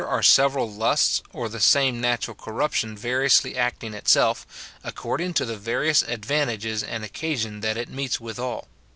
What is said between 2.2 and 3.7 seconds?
corruption variously